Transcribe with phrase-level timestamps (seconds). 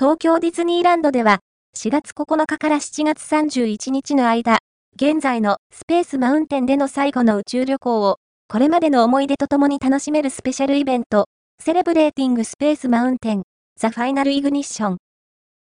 [0.00, 1.40] 東京ディズニーランドでは、
[1.76, 4.60] 4月9日から7月31日の間、
[4.96, 8.16] 現在のスペースマウンテンでの最後の宇宙旅行を、
[8.48, 11.26] これまでの思い出とともに楽しめるスペシャルイベント、
[11.62, 13.42] セレブレーティングスペースマウンテン、
[13.78, 14.96] ザ・ファイナル・イグニッション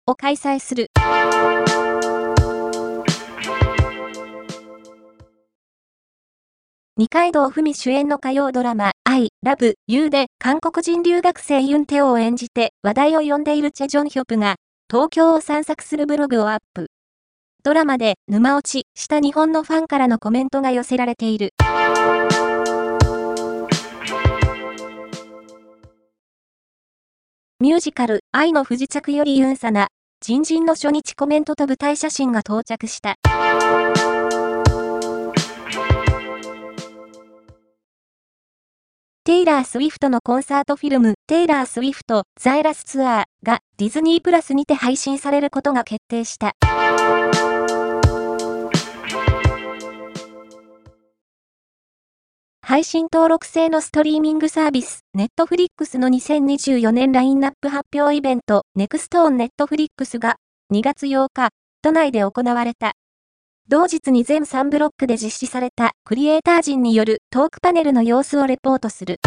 [0.06, 0.92] を開催する。
[7.00, 14.56] 二階堂ふみ主演の火曜ドラマ、I Love You で韓国人留学生ユンテオを演じて話題を呼んでいるチェ・ジョンヒョプが、
[14.90, 16.88] 東京を散策するブログをアップ。
[17.64, 21.52] ドラマで沼落ちした日本のファンからのコメントが寄せられている。
[27.60, 33.18] ミュージカル、愛の不時着よりユンサナ、人人の初日コメントと舞台写真が到着した。
[39.48, 46.52] ラー・スウィフトのコンサートフィルム、テイラー・スウィフト・ザイラスツアーがディズニープラスにて配信されることが決定した。
[52.62, 60.36] 配信登録制のストリーミングサービス、ネットフリックスの2024年ラインナップ発表イベント、 Next on Netflix が
[60.74, 62.92] 2月8日、都内で行われた。
[63.70, 69.20] 同日に全3ブロックで実施されたクリエイター陣によるトークパネルの様子をレポートする。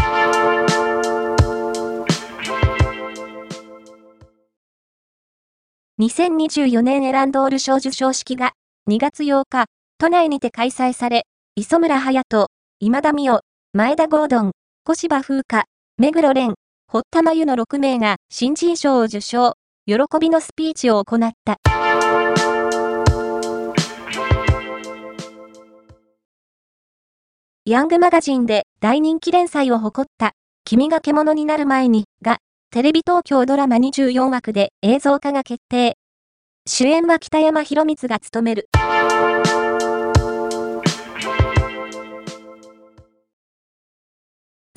[6.00, 8.52] 2024年エランドール賞受賞式が
[8.88, 9.66] 2月8日、
[9.98, 12.46] 都内にて開催され、磯村隼人、
[12.78, 13.40] 今田美代、
[13.74, 14.52] 前田ゴードン、
[14.84, 15.64] 小芝風花、
[15.98, 16.54] 目黒蓮、
[16.88, 19.52] 堀田真由の6名が新人賞を受賞、
[19.84, 22.49] 喜びのスピーチを行った。
[27.66, 30.32] ヤングマガジンで大人気連載を誇った、
[30.64, 32.38] 君が獣になる前に、が、
[32.70, 35.98] テレビ東京ドラマ24枠で映像化が決定。
[36.66, 38.68] 主演は北山博光が務める。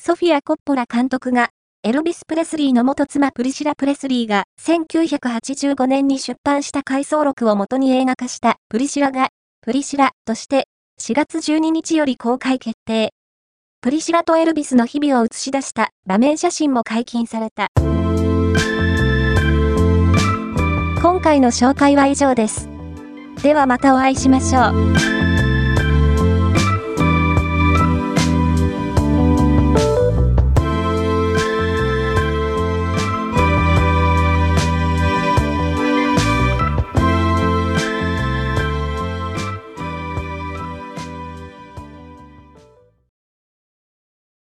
[0.02, 1.52] ソフィア・コッポラ監督が、
[1.84, 9.30] エルビス・プレスリーの元妻プリシラ・プレスリーが1985年に出版した回想録を元に映画化したプリシラが、
[9.62, 10.68] プリシラとして
[11.00, 13.14] 4月12日より公開決定。
[13.81, 17.68] プリシラとエルビスの日々を映し出した場面写真も解禁された。
[21.02, 22.70] 今回の紹介は以上です。
[23.42, 25.23] ではまたお会いしましょう。